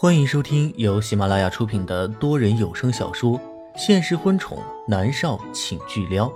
[0.00, 3.36] 欢迎收听由喜马拉雅出品的多人有声小说
[3.76, 4.56] 《现实婚宠
[4.86, 6.28] 男少请巨撩》，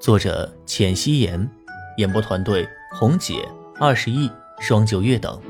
[0.00, 1.48] 作者：浅汐颜，
[1.98, 3.48] 演播团队：红姐、
[3.78, 5.40] 二十亿、双九月等。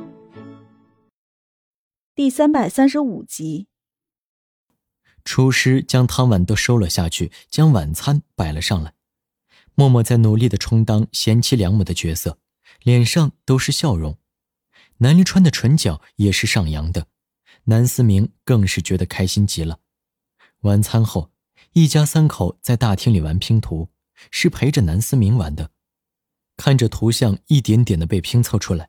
[2.14, 3.68] 第三百三十五集，
[5.24, 8.92] 厨师将汤碗都收了下去，将晚餐摆了上来。
[9.74, 12.36] 默默在努力的充当贤妻良母的角色，
[12.82, 14.18] 脸上都是笑容。
[14.98, 17.06] 南离川的唇角也是上扬的，
[17.70, 19.80] 南思明更是觉得开心极了。
[20.60, 21.30] 晚餐后，
[21.74, 23.90] 一家三口在大厅里玩拼图，
[24.30, 25.70] 是陪着南思明玩的。
[26.56, 28.88] 看着图像一点点的被拼凑出来，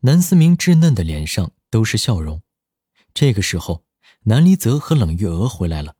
[0.00, 2.42] 南思明稚嫩的脸上都是笑容。
[3.14, 3.86] 这个时候，
[4.24, 5.96] 南离泽和冷月娥回来了。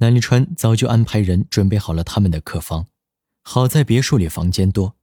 [0.00, 2.88] 南离川早就安排人准备好了他们的客房。
[3.44, 4.96] 好在别墅里房间多，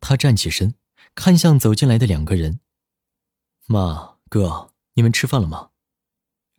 [0.00, 0.76] 他站起身，
[1.16, 2.60] 看向走进来的两个人
[3.66, 5.70] ：“妈，哥，你们吃饭了吗？”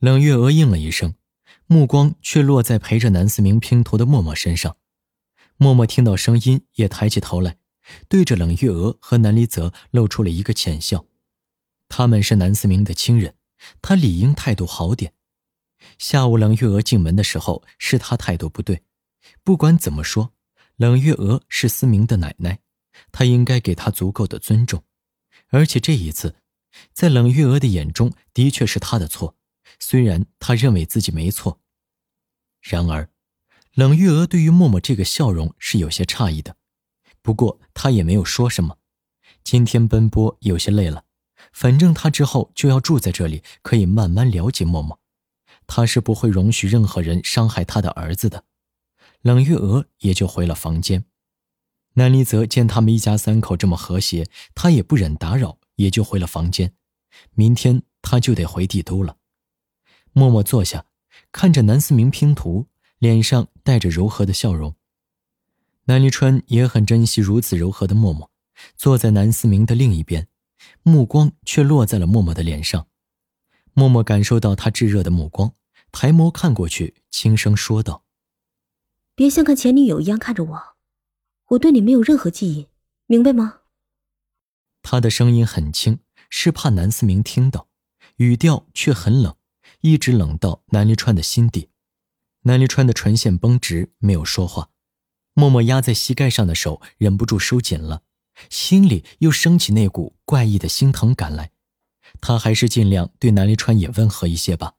[0.04, 1.16] 冷月娥应了一声，
[1.66, 4.76] 目光却落在陪着南思明拼图的默默身上。
[5.56, 7.56] 默默听到声音，也抬起头来，
[8.10, 11.06] 对着冷月娥和南离泽露出了一个浅笑。
[11.88, 13.36] 他们是南思明的亲人，
[13.82, 15.14] 他理应态度好点。
[15.98, 18.84] 下午冷月娥进门的时候，是他态度不对。
[19.42, 20.34] 不管怎么说。
[20.76, 22.60] 冷月娥是思明的奶奶，
[23.14, 24.84] 他应该给她足够的尊重。
[25.48, 26.36] 而且这一次，
[26.92, 29.38] 在冷月娥的眼中，的确是他的错，
[29.80, 31.60] 虽然他认为自己没错。
[32.62, 33.10] 然而，
[33.74, 36.58] 冷月娥对于默默这个笑容是有些诧异的。
[37.22, 38.78] 不过，她也没有说什么。
[39.44, 41.06] 今天奔波有些累了，
[41.52, 45.00] 反正她之后就要住在这里，可以慢慢了解默默。
[45.68, 48.46] 她是不会容许任何人伤害她的儿子的。
[49.22, 51.06] 冷月娥也就回了房间，
[51.94, 56.76] 南离泽见他们一家三口这么和谐，他也不忍打扰，也就回了房间。
[57.32, 59.18] 明天他就得回帝都了。
[60.14, 60.86] 默默坐下，
[61.32, 62.68] 看着南思明拼图，
[63.00, 64.76] 脸上带着柔和的笑容。
[65.86, 68.32] 南离川也很珍惜如此柔和的默默，
[68.78, 70.28] 坐在南思明的另一边，
[70.84, 72.88] 目光却落在了默默的脸上。
[73.74, 75.54] 默默感受到他炙热的目光，
[75.92, 78.06] 抬眸看过去，轻声说道。
[79.16, 80.62] 别像看前女友一样看着我，
[81.50, 82.68] 我对你没有任何记忆，
[83.08, 83.62] 明白吗？
[84.84, 86.00] 他的声音很轻，
[86.30, 87.68] 是怕南思明听到，
[88.18, 89.36] 语调却很冷，
[89.84, 91.70] 一直冷到南离川的心底。
[92.44, 94.70] 南离川的唇线绷直，没有说话。
[95.34, 98.04] 默默压在膝盖上的手忍不住收紧了，
[98.50, 101.52] 心里又升起那股怪异的心疼感来。
[102.22, 104.76] 他还是尽量对南离川也温和一些吧。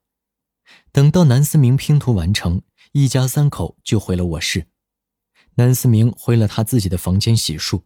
[0.90, 2.62] 等到南思明拼图完成。
[2.92, 4.68] 一家三口就回了卧室，
[5.56, 7.82] 南思明回了他自己的房间洗漱，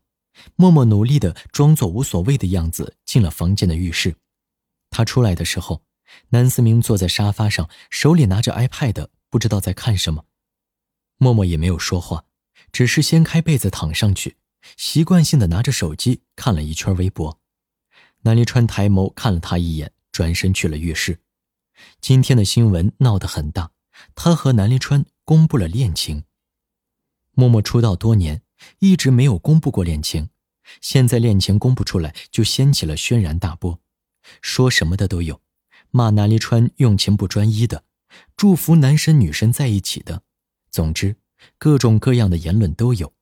[0.54, 4.16] 默默努力的装作无所谓的样子进了房间的浴室。
[4.90, 5.82] 他出来的时候，
[6.30, 10.24] 南思明坐在沙发上，手里拿着 iPad，不知道在看什么。
[11.16, 12.24] 默默也没有说话，
[12.72, 14.36] 只是掀开被子躺上去，
[14.76, 17.40] 习惯性的拿着手机看了一圈微博。
[18.22, 21.20] 南离川抬眸看了他一眼，转身去了浴室。
[22.00, 23.70] 今天的新闻闹得很大。
[24.14, 26.24] 他和南离川公布了恋情。
[27.32, 28.42] 默默出道多年，
[28.78, 30.30] 一直没有公布过恋情，
[30.80, 33.80] 现在恋情公布出来，就掀起了轩然大波，
[34.40, 35.40] 说什么的都有，
[35.90, 37.84] 骂南离川用情不专一的，
[38.36, 40.22] 祝福男神女神在一起的，
[40.70, 41.16] 总之
[41.58, 43.12] 各种各样的言论都有。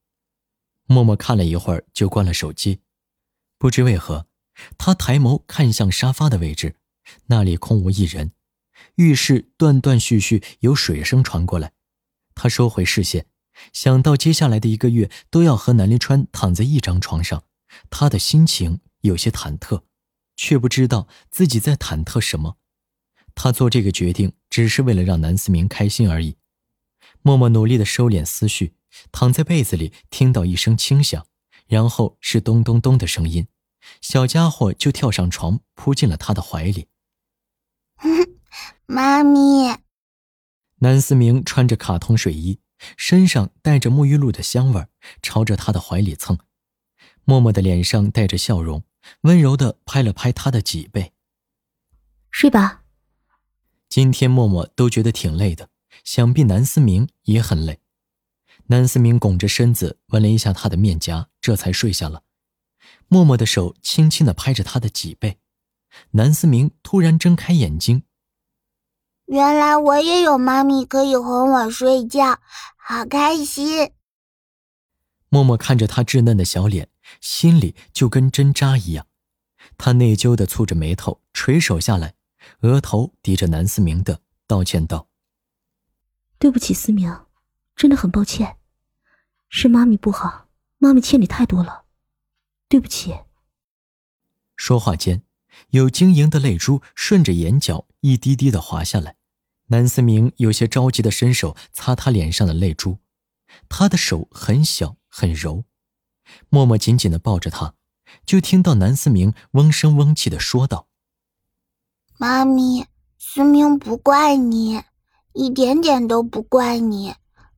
[0.86, 2.80] 默默看了一会儿，就关了手机。
[3.58, 4.26] 不知为何，
[4.78, 6.76] 他抬眸看向沙发的位置，
[7.26, 8.32] 那里空无一人。
[8.96, 11.72] 浴室断断续续有水声传过来，
[12.34, 13.26] 他收回视线，
[13.72, 17.44] 想到接下来的一个月都要和南离川躺在一张床上，
[17.90, 19.82] 他的心情有些忐忑，
[20.36, 22.58] 却不知道自己在忐忑什么。
[23.34, 26.36] 他做这个决定只是为了让南思明开心而已。
[27.22, 28.74] 默默努力的收敛思绪，
[29.10, 31.26] 躺在被子里，听到一声轻响，
[31.66, 33.48] 然后是咚咚咚的声音，
[34.00, 36.88] 小家伙就跳上床，扑进了他的怀里。
[38.86, 39.76] 妈咪，
[40.76, 42.60] 南思明穿着卡通睡衣，
[42.96, 44.86] 身上带着沐浴露的香味
[45.20, 46.38] 朝着他的怀里蹭。
[47.24, 48.84] 默默的脸上带着笑容，
[49.22, 51.12] 温柔的拍了拍他的脊背。
[52.30, 52.82] 睡吧。
[53.88, 55.70] 今天默默都觉得挺累的，
[56.04, 57.80] 想必南思明也很累。
[58.66, 62.24] 南思明拱着身子闻了一下他的面颊，这才睡下了。
[63.08, 65.38] 默默的手轻轻的拍着他的脊背。
[66.10, 68.02] 南思明突然睁开眼睛。
[69.26, 72.38] 原来我也有妈咪可以哄我睡觉，
[72.76, 73.90] 好开心。
[75.28, 76.88] 默默看着他稚嫩的小脸，
[77.20, 79.06] 心里就跟针扎一样。
[79.76, 82.14] 他内疚的蹙着眉头，垂手下来，
[82.60, 85.08] 额头抵着南思明的，道歉道
[86.38, 87.26] ：“对不起，思明，
[87.74, 88.58] 真的很抱歉，
[89.48, 91.84] 是妈咪不好，妈咪欠你太多了，
[92.68, 93.16] 对不起。”
[94.56, 95.22] 说话间，
[95.70, 99.16] 有晶莹的泪珠顺着眼角一滴滴的滑下来。
[99.66, 103.00] 南思明有些着急的伸手擦他脸上的泪珠，
[103.68, 105.64] 他的手很小很柔。
[106.50, 107.72] 默默紧紧的抱着他，
[108.26, 110.88] 就听到南思明嗡声嗡气的说道
[112.18, 112.84] ：“妈咪，
[113.18, 114.82] 思明不怪你，
[115.32, 117.14] 一点点都不怪你，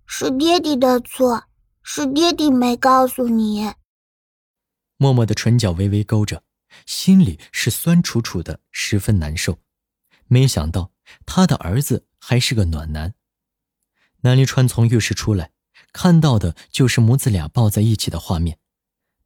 [0.07, 1.47] 是爹地的错，
[1.83, 3.73] 是爹地没告诉你。”
[4.97, 6.45] 默默的唇角微微勾着，
[6.87, 9.59] 心里是酸楚楚的，十分难受。
[10.29, 10.93] 没想到
[11.27, 13.15] 他的儿子还是个暖男。
[14.21, 15.51] 南离川从浴室出来，
[16.00, 18.61] 看到的就是母子俩抱在一起的画面，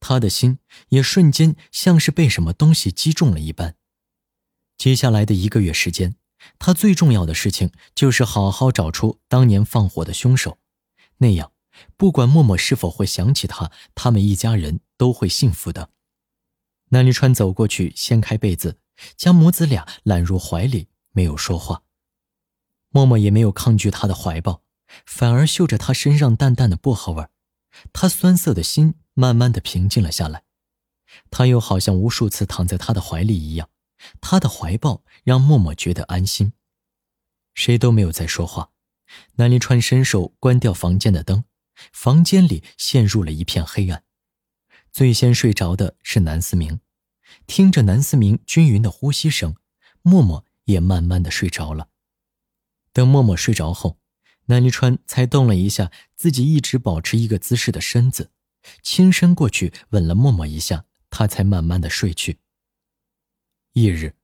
[0.01, 0.59] 他的心
[0.89, 3.77] 也瞬间像是被什么东西击中了一般。
[4.79, 6.17] 接下来的一个月时间，
[6.59, 10.57] 他最重要的事情就是好好找出当年放火的凶手，
[11.19, 11.53] 那样
[11.99, 15.91] 不管默默是否会想起他，他们一家人都会幸福的。
[16.89, 18.79] 南离川走过去，掀开被子，
[19.15, 20.89] 将母子俩揽入怀里。
[21.11, 21.83] 没有说话，
[22.89, 24.63] 默默也没有抗拒他的怀抱，
[25.07, 27.27] 反而嗅着他身上淡淡的薄荷味
[27.93, 30.45] 他酸涩的心慢慢的平静了下来。
[31.31, 33.69] 他又好像无数次躺在他的怀里一样，
[34.21, 36.53] 他的怀抱让默默觉得安心。
[37.55, 38.71] 谁都没有再说话。
[39.37, 41.45] 南离川伸手关掉房间的灯，
[41.93, 44.05] 房间里陷入了一片黑暗。
[44.91, 46.81] 最先睡着的是南思明，
[47.47, 49.57] 听着南思明均匀的呼吸声，
[50.03, 50.47] 默默。
[50.67, 51.89] 也慢慢的睡着了。
[52.93, 53.99] 等默默睡着后，
[54.47, 58.31] 南离川才动了一下自己一直保持一个姿势的身子，
[58.83, 62.39] 轻身过去吻了默默一下，他才慢慢的睡去。
[63.75, 64.15] 翌日，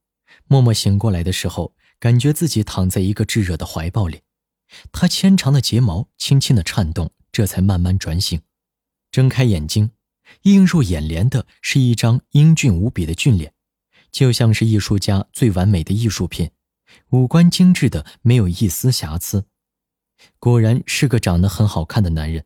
[0.47, 4.23] 默默醒过来的时候，感觉自己躺在一个炙热的怀抱里，
[4.93, 8.43] 他纤长的睫毛轻轻的颤动，这才慢慢转醒，
[9.11, 9.93] 睁开眼睛，
[10.43, 13.55] 映入眼帘的是一张英俊无比的俊脸。
[14.11, 16.51] 就像是艺术家最完美的艺术品，
[17.11, 19.47] 五官精致的没有一丝瑕疵，
[20.39, 22.45] 果然是个长得很好看的男人。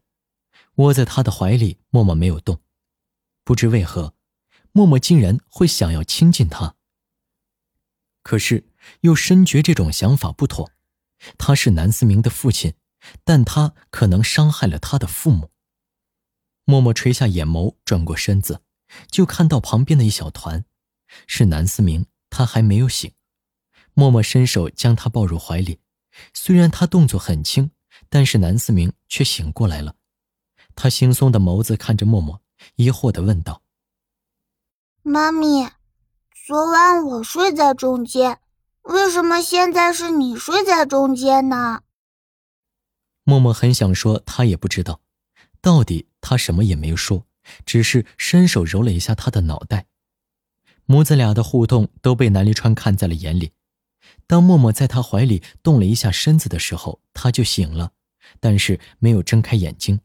[0.76, 2.60] 窝在他的怀里，默默没有动。
[3.44, 4.14] 不知为何，
[4.72, 6.76] 默默竟然会想要亲近他。
[8.22, 8.64] 可是
[9.00, 10.70] 又深觉这种想法不妥。
[11.36, 12.74] 他是南思明的父亲，
[13.22, 15.50] 但他可能伤害了他的父母。
[16.64, 18.62] 默默垂下眼眸，转过身子，
[19.10, 20.64] 就看到旁边的一小团。
[21.26, 23.12] 是南思明，他还没有醒。
[23.92, 25.78] 默默伸手将他抱入怀里，
[26.35, 27.70] 虽然他动作很轻，
[28.09, 29.94] 但是南思明却醒过来了。
[30.75, 32.41] 他惺忪的眸子看着默默，
[32.76, 33.62] 疑惑的问道
[35.03, 35.70] ：“妈咪，
[36.47, 38.41] 昨晚我睡在中间，
[38.82, 41.82] 为什么现在是你睡在中间呢？”
[43.25, 45.00] 默默很想说，他也不知道，
[45.61, 47.26] 到底他什么也没有说，
[47.64, 49.87] 只是伸手揉了一下他的脑袋。
[50.87, 53.53] 母子俩的互动都被南离川看在了眼里。
[54.26, 57.92] 当默默在他怀里动了一下身子的时候，他就醒了，
[58.40, 60.00] 但是没有睁开眼睛。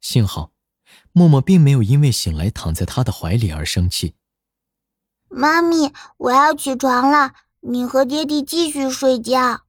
[0.00, 0.52] 幸好，
[1.12, 4.14] 默默并没有因为醒来躺在他的怀里而生气。
[5.28, 9.64] 妈咪，我要起床了，你和爹地继续睡觉。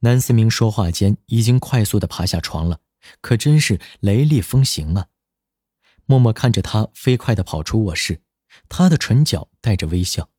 [0.00, 2.80] 南思明说话间已经快速的爬下床了，
[3.20, 5.08] 可真是雷厉风行啊！
[6.06, 8.22] 默默看着他飞快的跑出卧室。
[8.68, 10.30] 他的唇角带着微笑，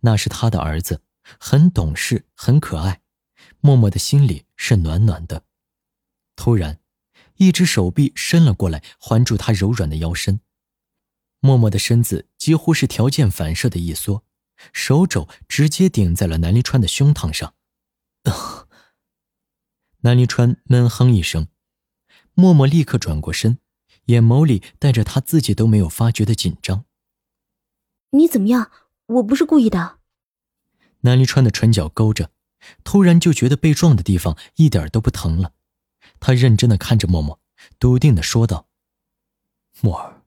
[0.00, 1.02] 那是他的儿子，
[1.38, 3.02] 很懂事，很可爱。
[3.60, 5.44] 默默的心里是暖暖的。
[6.36, 6.80] 突然，
[7.36, 10.40] 一只手臂伸了过来，环住他柔软的腰身。
[11.40, 14.24] 默默的身子几乎是条件反射的一缩，
[14.72, 17.54] 手肘直接顶在了南离川的胸膛上。
[20.00, 21.48] 南离川闷哼一声，
[22.34, 23.58] 默默立刻转过身，
[24.06, 26.84] 眼眸里带着他自己都没有发觉的紧张。
[28.10, 28.70] 你怎么样？
[29.06, 29.98] 我不是故意的。
[31.04, 32.30] 南离川的唇角勾着，
[32.82, 35.52] 突然就觉得被撞的地方一点都不疼了。
[36.18, 37.38] 他认真的看着默默，
[37.78, 38.68] 笃定的说道
[39.80, 40.22] ：“默儿，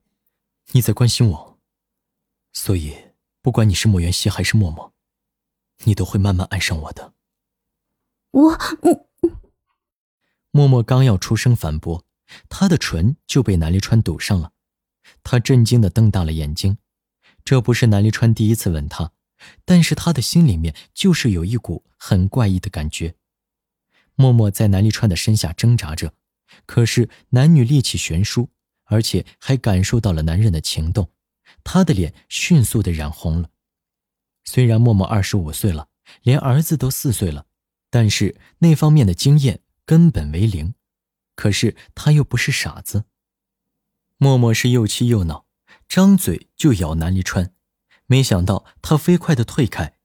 [0.72, 1.60] 你在关心我，
[2.54, 2.96] 所以
[3.42, 4.94] 不管你是莫元熙还是默默，
[5.84, 7.14] 你都会慢慢爱上我的。”
[8.32, 8.52] 我……
[8.84, 9.06] 嗯。
[10.52, 12.06] 默默刚要出声反驳，
[12.50, 14.54] 他的唇就被南离川堵上了。
[15.24, 16.78] 他震惊的瞪大了眼睛。
[17.44, 19.12] 这不是南离川第一次吻她，
[19.66, 23.16] 但是他的心里面就是有一股很怪异的感觉。
[24.16, 26.14] 默默在南立川的身下挣扎着，
[26.66, 28.50] 可是男女力气悬殊，
[28.86, 31.12] 而且还感受到了男人的情动，
[31.64, 33.50] 他的脸迅速的染红了。
[34.44, 35.90] 虽然默默二十五岁了，
[36.24, 37.46] 连儿子都四岁了，
[37.90, 40.74] 但是那方面的经验根本为零。
[41.36, 43.04] 可是他又不是傻子。
[44.18, 45.46] 默默是又气又恼，
[45.88, 47.54] 张嘴就咬南立川，
[48.08, 49.98] 没想到他飞快的退开，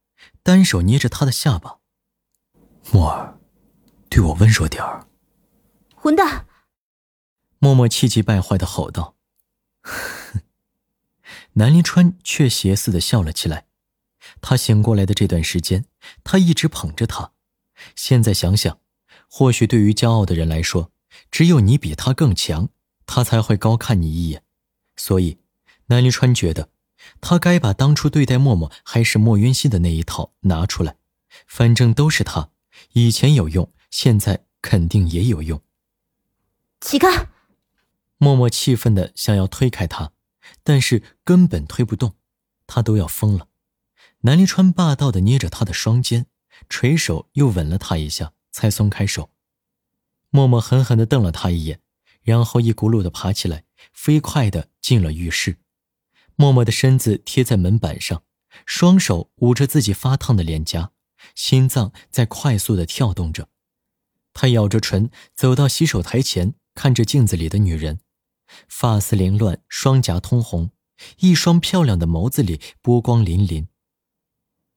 [0.42, 1.78] 单手捏着他的下巴。
[2.92, 3.38] 默儿，
[4.08, 5.06] 对我温柔点儿。
[5.94, 6.46] 混蛋！
[7.58, 9.16] 默默气急败坏的吼道。
[11.54, 13.66] 南临川却邪似的笑了起来。
[14.40, 15.84] 他醒过来的这段时间，
[16.24, 17.32] 他一直捧着他。
[17.94, 18.80] 现在想想，
[19.28, 20.90] 或许对于骄傲的人来说，
[21.30, 22.68] 只有你比他更强，
[23.06, 24.42] 他才会高看你一眼。
[24.96, 25.38] 所以，
[25.86, 26.70] 南临川觉得，
[27.20, 30.96] 他该把当初对待默默还是莫云熙的那一套拿出来。
[31.46, 32.50] 反正都是他，
[32.92, 35.62] 以前有用，现在肯定也有用。
[36.80, 37.28] 起开！
[38.18, 40.12] 默默气愤的想要推开他，
[40.62, 42.14] 但是根本推不动，
[42.66, 43.48] 他都要疯了。
[44.20, 46.26] 南离川霸道的捏着他的双肩，
[46.68, 49.30] 垂手又吻了他一下，才松开手。
[50.30, 51.80] 默默狠狠的瞪了他一眼，
[52.22, 55.58] 然后一骨碌的爬起来，飞快的进了浴室。
[56.36, 58.22] 默默的身子贴在门板上，
[58.66, 60.92] 双手捂着自己发烫的脸颊，
[61.34, 63.48] 心脏在快速的跳动着。
[64.34, 68.00] 他咬着唇，走到洗手台前，看着镜子里的女人，
[68.68, 70.70] 发丝凌乱，双颊通红，
[71.18, 73.66] 一双漂亮的眸子里波光粼粼。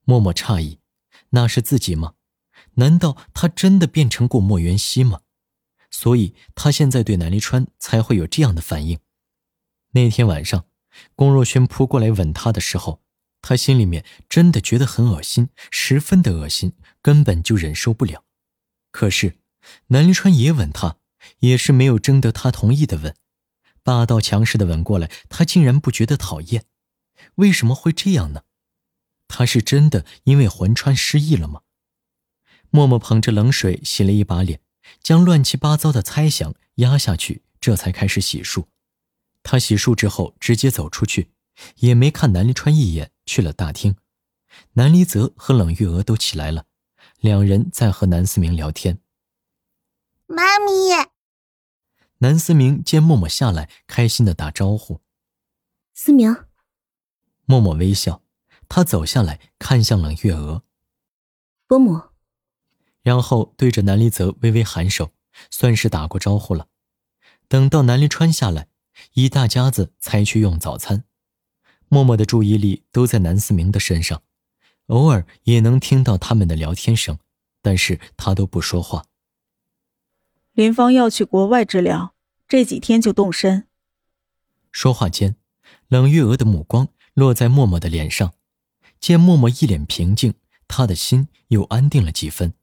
[0.03, 0.79] 默默诧异，
[1.29, 2.15] 那是自己吗？
[2.75, 5.21] 难道他真的变成过莫元熙吗？
[5.89, 9.00] 所以，他现在对南离川才会有这样的反应。
[9.91, 10.65] 那天晚上，
[11.15, 13.01] 龚若轩扑过来吻他的时候，
[13.41, 18.23] 他心里面真的觉得很恶心，十分的恶心，根本就忍受不了。
[18.91, 19.37] 可是，
[19.87, 20.97] 南临川也吻他，
[21.39, 23.15] 也是没有征得他同意的吻，
[23.83, 26.65] 霸道强势的吻过来，他竟然不觉得讨厌。
[27.35, 28.43] 为什么会这样呢？
[29.27, 31.61] 他是真的因为魂穿失忆了吗？
[32.69, 34.61] 默默捧着冷水洗了一把脸。
[35.01, 38.65] 将乱七八糟的猜想压下去，这才开始洗漱。
[39.47, 41.29] 他洗漱之后，直接走出去，
[41.75, 43.95] 也没看南离川一眼，去了大厅。
[44.73, 46.65] 南离泽和冷月娥都起来了，
[47.19, 48.99] 两人在和南思明聊天。
[50.25, 51.11] 妈咪，
[52.17, 55.01] 南思明见默默下来，开心的打招呼
[55.93, 56.35] ：“思明。”
[57.45, 58.23] 默默微笑，
[58.67, 60.63] 他走下来看向冷月娥
[61.67, 62.01] ：“伯母。”
[63.03, 65.11] 然后对着南离泽微微颔首，
[65.51, 66.67] 算是打过招呼了。
[67.47, 68.67] 等到南离川下来，
[69.13, 71.03] 一大家子才去用早餐。
[71.87, 74.23] 默默的注意力都在南思明的身上，
[74.87, 77.19] 偶尔也能听到他们的聊天声，
[77.61, 79.05] 但是他都不说话。
[80.53, 82.15] 林芳要去国外治疗，
[82.47, 83.67] 这几天就动身。
[84.71, 85.35] 说话间，
[85.87, 88.33] 冷月娥的目光落在默默的脸上，
[88.99, 90.33] 见默默一脸平静，
[90.67, 92.53] 他的心又安定了几分。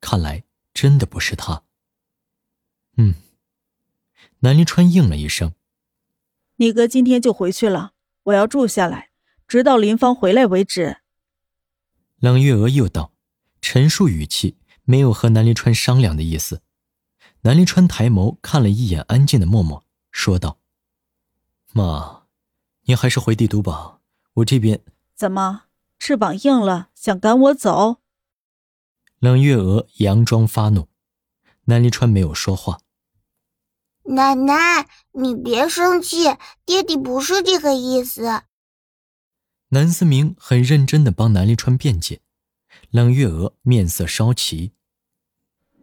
[0.00, 1.64] 看来真的不是他。
[2.96, 3.14] 嗯，
[4.40, 5.54] 南临川应了一声
[6.56, 7.92] ：“你哥今天就回去了，
[8.24, 9.10] 我要住下来，
[9.46, 10.98] 直到林芳回来为止。”
[12.20, 13.12] 冷月娥又道，
[13.60, 16.62] 陈述语气没有和南离川商量的意思。
[17.42, 20.58] 南离川抬眸看了一眼安静的默默，说道
[21.74, 22.22] ：“妈，
[22.84, 24.00] 你还是回帝都吧，
[24.34, 24.80] 我这边……
[25.14, 25.64] 怎么
[25.98, 27.98] 翅膀硬了，想赶我走？”
[29.20, 30.88] 冷月娥佯装发怒，
[31.64, 32.80] 南离川没有说话。
[34.04, 38.42] 奶奶，你别生气，爹地不是这个意思。
[39.68, 42.20] 南思明很认真的帮南离川辩解，
[42.90, 44.72] 冷月娥面色稍齐。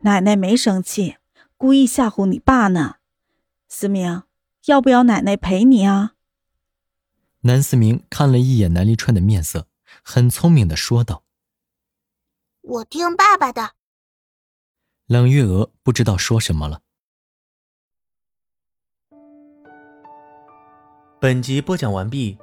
[0.01, 1.17] 奶奶没生气，
[1.57, 2.97] 故意吓唬你爸呢。
[3.67, 4.23] 思明，
[4.65, 6.13] 要不要奶奶陪你啊？
[7.41, 9.67] 南思明看了一眼南离川的面色，
[10.03, 11.23] 很聪明的说道。
[12.61, 13.71] 我听爸爸的。
[15.07, 16.83] 冷月娥不知道说什么了。
[21.21, 22.35] 本集播讲完毕，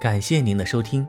[0.00, 1.06] 感谢您的收听。